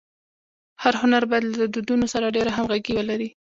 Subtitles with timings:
[0.83, 3.29] هر هنر باید له دودونو سره ډېره همږغي ولري.